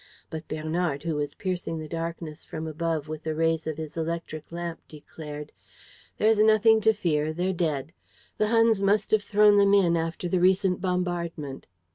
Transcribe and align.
But 0.31 0.47
Bernard, 0.47 1.03
who 1.03 1.17
was 1.17 1.35
piercing 1.35 1.77
the 1.77 1.87
darkness 1.87 2.43
from 2.43 2.65
above 2.65 3.07
with 3.07 3.21
the 3.21 3.35
rays 3.35 3.67
of 3.67 3.77
his 3.77 3.95
electric 3.95 4.51
lamp, 4.51 4.79
declared: 4.87 5.51
"There's 6.17 6.39
nothing 6.39 6.81
to 6.81 6.93
fear, 6.93 7.31
they're 7.33 7.53
dead. 7.53 7.93
The 8.39 8.47
Huns 8.47 8.81
must 8.81 9.11
have 9.11 9.21
thrown 9.23 9.57
them 9.57 9.75
in, 9.75 9.95
after 9.95 10.27
the 10.27 10.39
recent 10.39 10.81
bombardment." 10.81 11.67